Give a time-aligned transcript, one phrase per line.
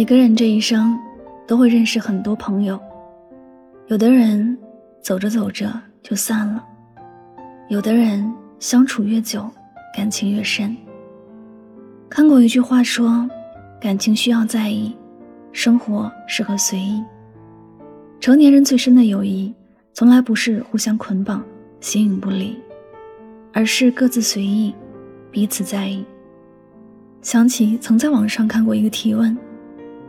[0.00, 0.98] 每个人这一生
[1.46, 2.80] 都会认识很多朋友，
[3.88, 4.56] 有的人
[5.02, 5.70] 走着走着
[6.02, 6.64] 就散了，
[7.68, 9.46] 有的人相处越久，
[9.94, 10.74] 感情越深。
[12.08, 13.28] 看过一句话说，
[13.78, 14.96] 感情需要在意，
[15.52, 17.04] 生活适合随意。
[18.20, 19.54] 成年人最深的友谊，
[19.92, 21.44] 从来不是互相捆绑、
[21.78, 22.58] 形影不离，
[23.52, 24.74] 而是各自随意，
[25.30, 26.02] 彼此在意。
[27.20, 29.36] 想起曾在网上看过一个提问。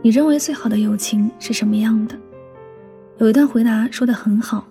[0.04, 2.16] 你认为最好的友情是什么样的？
[3.18, 4.66] 有一段回答说的很好：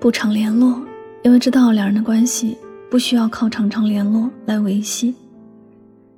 [0.00, 0.82] 不常联络，
[1.22, 2.58] 因为知道两人的关系
[2.90, 5.14] 不需要靠常常联络来维系；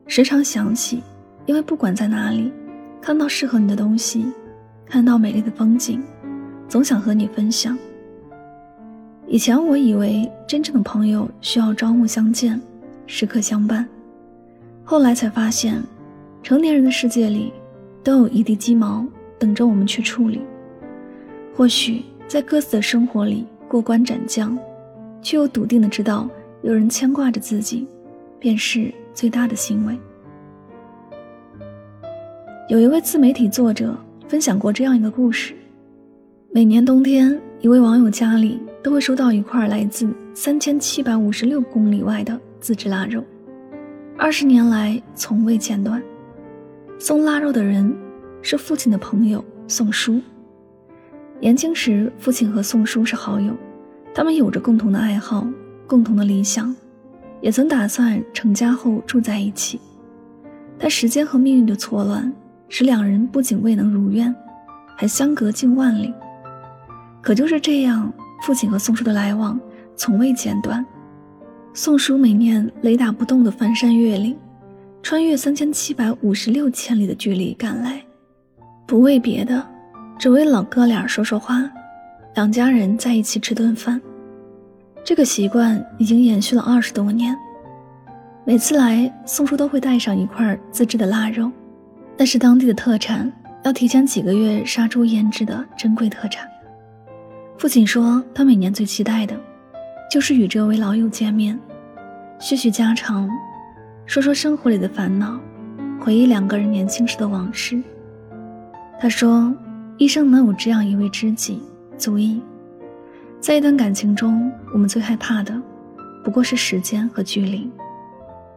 [0.07, 1.03] 时常想起，
[1.45, 2.51] 因为不管在哪里，
[2.99, 4.25] 看到适合你的东西，
[4.87, 6.03] 看到美丽的风景，
[6.67, 7.77] 总想和你分享。
[9.27, 12.59] 以前我以为真正的朋友需要朝暮相见，
[13.07, 13.87] 时刻相伴，
[14.83, 15.83] 后来才发现，
[16.43, 17.53] 成年人的世界里。
[18.05, 19.05] 都有一地鸡毛
[19.39, 20.43] 等着我们去处理。
[21.57, 24.57] 或许在各自的生活里过关斩将，
[25.23, 26.29] 却又笃定的知道
[26.63, 27.87] 有人牵挂着自己，
[28.39, 29.99] 便是最大的欣慰。
[32.69, 35.55] 有一位自媒体作者分享过这样一个故事：
[36.51, 43.23] 每年冬天，一位网友家里都会收到一块来自三千七百五十六公里外的自制腊肉，
[44.19, 46.03] 二十年来从未间断。
[46.99, 47.95] 送腊肉的人
[48.41, 50.21] 是父亲的朋友宋叔。
[51.41, 53.53] 年轻时，父亲和宋叔是好友，
[54.15, 55.47] 他们有着共同的爱好、
[55.87, 56.75] 共同的理想，
[57.41, 59.81] 也曾打算成家后住在一起。
[60.79, 62.33] 但时间和命运的错乱，
[62.69, 64.35] 使两人不仅未能如愿，
[64.97, 66.15] 还相隔近万里。
[67.21, 68.11] 可就是这样，
[68.43, 69.59] 父亲和宋叔的来往
[69.97, 70.85] 从未间断。
[71.75, 74.37] 宋叔每年雷打不动地翻山越岭。
[75.05, 78.03] 穿越三千七百五十六千里的距离赶来，
[78.87, 79.63] 不为别的，
[80.19, 81.71] 只为老哥俩说说话，
[82.37, 84.01] 两家人在一起吃顿饭。
[85.05, 87.37] 这个习惯已经延续了二十多年。
[88.47, 91.53] 每次来，宋叔都会带上一块自制的腊肉，
[92.17, 93.31] 那是当地的特产，
[93.63, 96.49] 要提前几个月杀猪腌制的珍贵特产。
[97.59, 99.39] 父亲说，他每年最期待的，
[100.11, 101.61] 就是与这位老友见面，
[102.41, 103.29] 叙叙家常。
[104.07, 105.41] 说说生活里的烦恼，
[105.99, 107.83] 回忆两个人年轻时的往事。
[109.01, 109.53] 他说
[109.97, 111.63] ：“一生能有这样一位知己，
[111.97, 112.41] 足矣。
[113.41, 115.59] 在一段感情中，我们最害怕的，
[116.23, 117.71] 不过是时间和距离，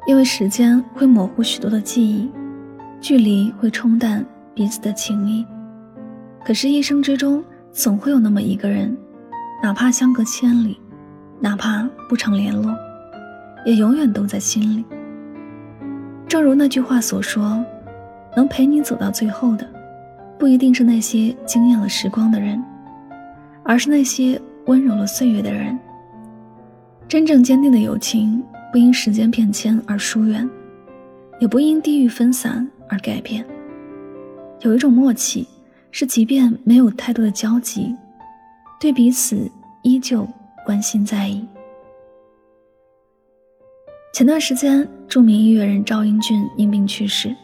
[0.06, 2.30] 因为时间会模糊许多的记忆，
[3.00, 5.46] 距离会冲淡彼此的情谊。
[6.46, 8.96] 可是，一生之中总会有那么一个人，
[9.64, 10.78] 哪怕相隔千里，
[11.40, 12.74] 哪怕不常联络，
[13.66, 14.84] 也永远都在心里。”
[16.28, 17.64] 正如那句话所说，
[18.36, 19.66] 能陪你走到最后的，
[20.38, 22.62] 不一定是那些惊艳了时光的人，
[23.64, 25.78] 而是那些温柔了岁月的人。
[27.08, 28.44] 真正坚定的友情，
[28.74, 30.48] 不因时间变迁而疏远，
[31.40, 33.46] 也不因地域分散而改变。
[34.60, 35.48] 有一种默契，
[35.92, 37.96] 是即便没有太多的交集，
[38.82, 39.50] 对彼此
[39.82, 40.28] 依旧
[40.66, 41.48] 关心在意。
[44.18, 47.36] 前段时间，著名音乐人赵英俊因病去世，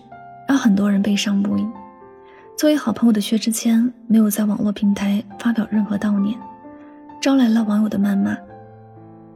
[0.47, 1.63] 让很多人悲伤不已。
[2.57, 6.35] 作为好朋友的薛之谦没有在网络平台发表任何悼念，
[7.21, 8.35] 招来了网友的谩骂。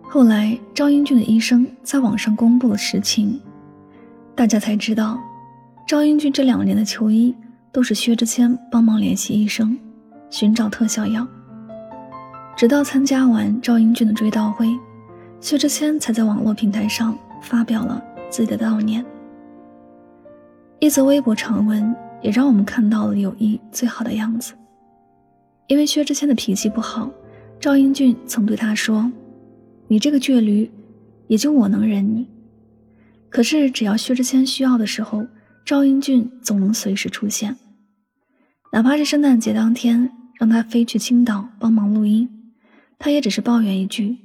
[0.09, 3.39] 后来，赵英俊的医生在网上公布了实情，
[4.33, 5.19] 大家才知道，
[5.87, 7.35] 赵英俊这两年的求医
[7.71, 9.77] 都是薛之谦帮忙联系医生，
[10.31, 11.27] 寻找特效药。
[12.55, 14.67] 直到参加完赵英俊的追悼会，
[15.39, 17.15] 薛之谦才在网络平台上。
[17.41, 19.05] 发表了自己的悼念。
[20.79, 24.53] 一则微博长文也让我们看到了友谊最好的样子。
[25.67, 27.09] 因为薛之谦的脾气不好，
[27.59, 29.11] 赵英俊曾对他说
[29.89, 30.69] ：“你这个倔驴，
[31.27, 32.27] 也就我能忍你。”
[33.29, 35.25] 可是只要薛之谦需要的时候，
[35.65, 37.57] 赵英俊总能随时出现。
[38.71, 42.29] 哪怕是圣诞节当天，让他飞去青岛帮忙录音，
[42.97, 44.17] 他也只是抱怨一句：“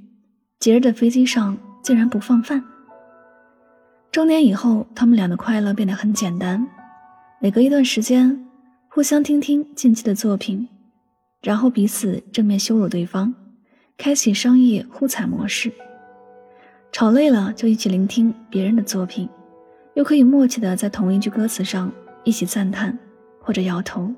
[0.61, 2.62] 节日的飞机上竟然不放饭。”
[4.12, 6.69] 中年以后，他们俩的快乐变得很简单，
[7.41, 8.47] 每隔一段时间，
[8.91, 10.69] 互相听听近期的作品，
[11.41, 13.32] 然后彼此正面羞辱对方，
[13.97, 15.73] 开启商业互踩模式。
[16.93, 19.26] 吵累了就一起聆听别人的作品，
[19.94, 21.91] 又可以默契的在同一句歌词上
[22.23, 22.99] 一起赞叹
[23.41, 24.12] 或者摇头，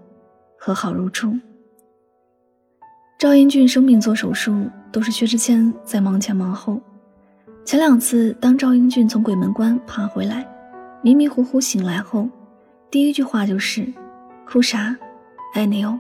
[0.59, 1.39] 和好如初。
[3.17, 6.81] 赵英俊生病做手术，都是薛之谦在忙前忙后。
[7.65, 10.47] 前两次，当赵英俊从鬼门关爬回来，
[11.01, 12.29] 迷迷糊糊醒来后，
[12.91, 13.91] 第一句话就是
[14.47, 14.95] ：“哭啥？
[15.55, 15.99] 爱你哦。”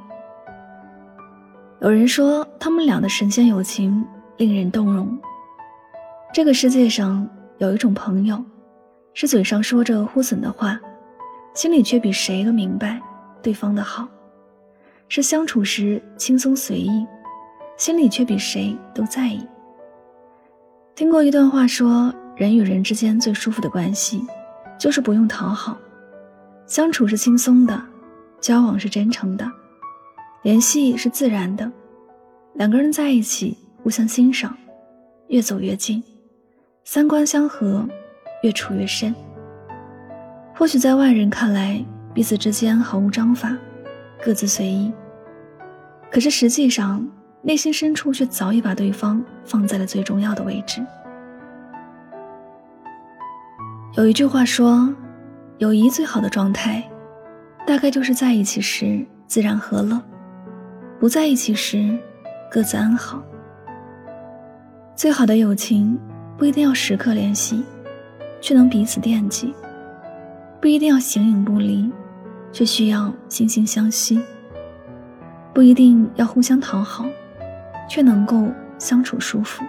[1.81, 4.05] 有人说他们俩的神仙友情
[4.37, 5.19] 令人动容。
[6.34, 7.26] 这个世界上
[7.56, 8.44] 有一种朋友，
[9.14, 10.78] 是嘴上说着互损的话，
[11.55, 13.00] 心里却比谁都明白
[13.43, 14.05] 对方的好；
[15.08, 17.06] 是相处时轻松随意，
[17.78, 19.40] 心里却比谁都在意。
[20.94, 24.25] 听过一段话，说人与人之间最舒服的关系，
[24.79, 25.76] 就是不用讨好，
[26.69, 27.82] 相处是轻松的，
[28.41, 29.50] 交往是真诚的，
[30.43, 31.69] 联系是自然的，
[32.52, 34.56] 两个人在一起互相欣赏，
[35.26, 36.00] 越走越近，
[36.85, 37.85] 三观相合，
[38.44, 39.12] 越处越深。
[40.55, 43.58] 或许在外人看来，彼此之间毫无章法，
[44.23, 44.93] 各自随意，
[46.08, 47.05] 可是实际上。
[47.46, 50.82] 内心深处却早已把对方放在了最重要的位置。
[53.96, 54.93] 有一句话说，
[55.58, 56.82] 友谊最好的状态，
[57.67, 60.00] 大概就是在一起时自然和乐，
[60.99, 61.96] 不在一起时
[62.50, 63.23] 各自安好。
[64.96, 65.99] 最好的友情
[66.38, 67.62] 不一定要时刻联系，
[68.41, 69.52] 却能彼此惦记；
[70.62, 71.93] 不一定要形影不离，
[72.52, 74.19] 却需要惺惺相惜；
[75.52, 77.05] 不一定要互相讨好。
[77.88, 78.46] 却能够
[78.78, 79.64] 相处舒服。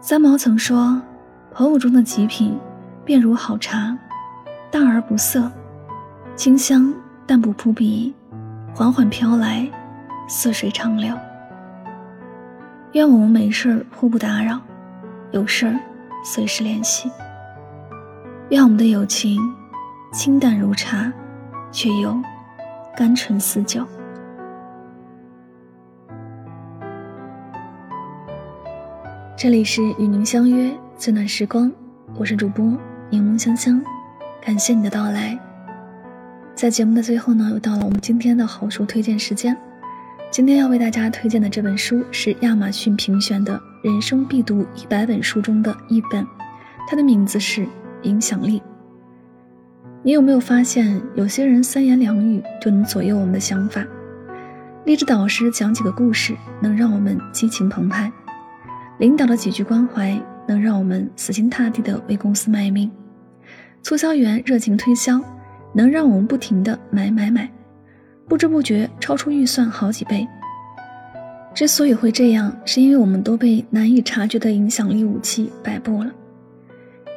[0.00, 1.00] 三毛曾说
[1.52, 2.58] ：“朋友中的极品，
[3.04, 3.96] 便如好茶，
[4.70, 5.50] 淡而不涩，
[6.34, 6.92] 清香
[7.26, 8.14] 但不扑鼻，
[8.74, 9.68] 缓缓飘来，
[10.28, 11.14] 似水长流。”
[12.92, 14.58] 愿我们没事互不打扰，
[15.30, 15.72] 有事
[16.24, 17.10] 随时联系。
[18.48, 19.38] 愿我们的友情
[20.12, 21.12] 清淡如茶，
[21.70, 22.20] 却又
[22.96, 23.86] 甘醇似酒。
[29.42, 31.72] 这里是与您相约最暖时光，
[32.14, 32.76] 我是主播
[33.08, 33.82] 柠檬香香，
[34.38, 35.38] 感谢你的到来。
[36.54, 39.56] 在节目的最后呢，又到了我们今天的好书推荐时间。
[40.30, 46.22] 今天要为大家推荐的这本书是亚马逊评选的人生必读一百本书中的一本，
[46.86, 47.62] 它的名字是
[48.02, 48.60] 《影响力》。
[50.02, 53.82] 你有没有发现，有些人三言两语就能左右我们的想法？
[54.84, 58.12] 励志导师讲几个故事，能让我们激情澎湃。
[59.00, 60.14] 领导的几句关怀
[60.46, 62.90] 能让我们死心塌地的为公司卖命，
[63.82, 65.18] 促销员热情推销
[65.72, 67.50] 能让我们不停的买买买，
[68.28, 70.28] 不知不觉超出预算好几倍。
[71.54, 76.12] 之所以会这样，是因为我们都被难以察觉的影响力武器摆布了。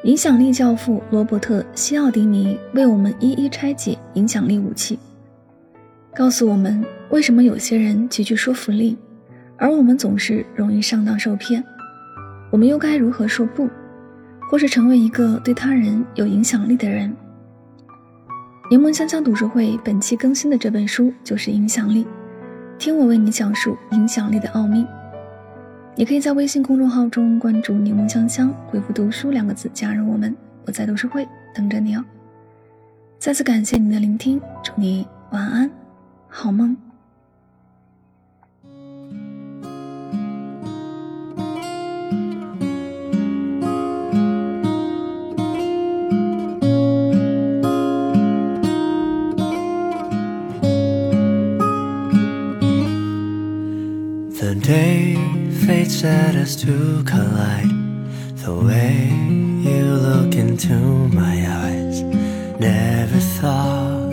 [0.06, 4.98] 影响力教父罗伯特·西奥迪尼为我们一一拆解影响力武器，
[6.16, 8.98] 告诉我们为什么有些人极具说服力，
[9.58, 11.62] 而我们总是容易上当受骗。
[12.54, 13.68] 我们又该如何说不，
[14.48, 17.12] 或是成为一个对他人有影响力的人？
[18.70, 22.06] 柠檬香香读书会本期更新的这本书就是《影响力》，
[22.78, 24.86] 听我为你讲述影响力的奥秘。
[25.96, 30.36] 你可以在微信公众号中关注“柠檬香香”，回复“读书”两个字加入我们，
[30.68, 32.06] 我在读书会等着你哦。
[33.18, 35.68] 再次感谢你的聆听，祝你晚安，
[36.30, 36.78] 好梦。
[56.06, 57.70] Us to collide.
[58.44, 59.08] The way
[59.68, 62.02] you look into my eyes.
[62.60, 64.12] Never thought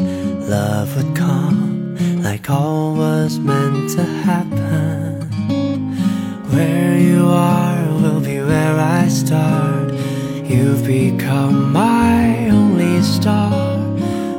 [0.49, 5.23] love would come like all was meant to happen.
[6.53, 9.93] Where you are will be where I start.
[10.45, 13.51] You've become my only star.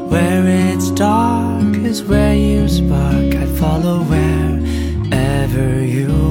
[0.08, 3.36] Where it's dark is where you spark.
[3.36, 4.42] I'd follow where
[5.52, 6.31] wherever you.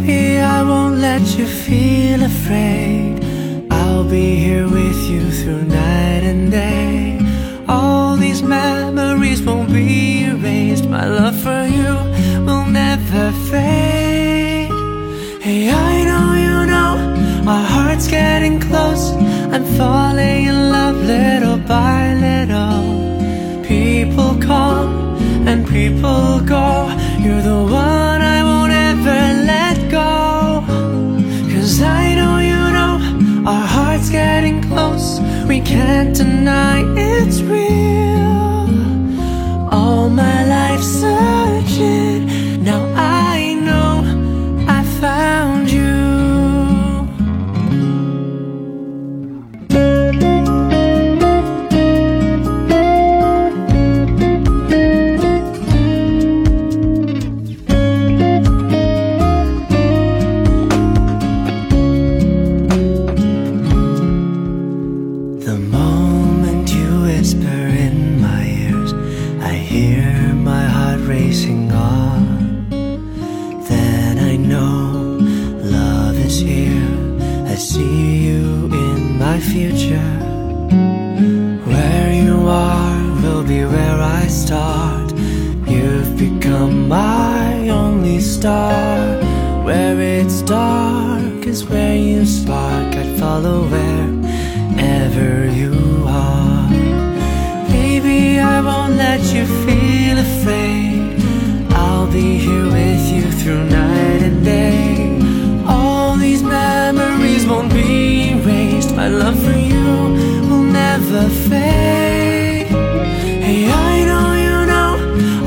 [0.00, 3.22] Baby, I won't let you feel afraid.
[3.70, 7.18] I'll be here with you through night and day.
[7.68, 10.86] All these memories won't be erased.
[10.86, 11.92] My love for you
[12.46, 14.70] will never fade.
[15.42, 19.12] Hey, I know you know our hearts getting close.
[19.52, 23.64] I'm falling in love little by little.
[23.64, 26.88] People come and people go.
[27.18, 28.09] You're the one
[31.82, 35.20] I know you know our hearts getting close.
[35.48, 38.29] We can't deny it's real.
[79.32, 80.12] My future.
[81.70, 85.08] Where you are will be where I start.
[85.74, 88.96] You've become my only star.
[89.66, 92.88] Where it's dark is where you spark.
[93.02, 95.74] I'd follow wherever you
[96.08, 96.68] are.
[97.76, 101.02] Baby, I won't let you feel afraid.
[101.82, 104.89] I'll be here with you through night and day.
[109.20, 109.84] love for you
[110.48, 112.68] will never fade.
[113.44, 114.90] Hey, I know you know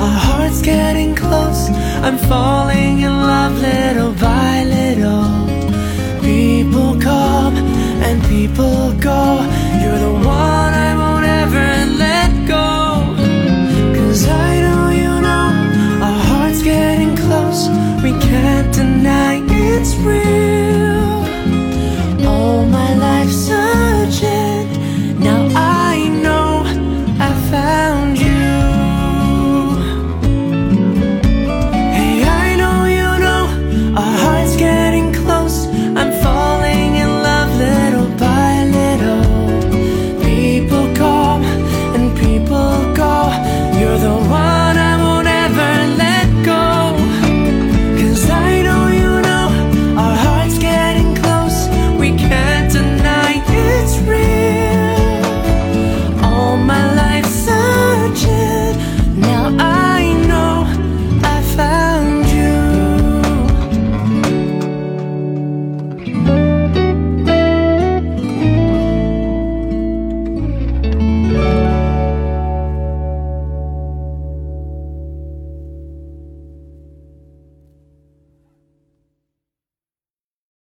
[0.04, 1.62] our hearts getting close.
[2.06, 5.28] I'm falling in love little by little.
[6.22, 7.56] People come
[8.08, 9.24] and people go.
[9.82, 11.68] You're the one I won't ever
[12.06, 12.70] let go.
[13.98, 15.48] Cause I know you know
[16.08, 17.62] our hearts getting close.
[18.04, 19.33] We can't deny.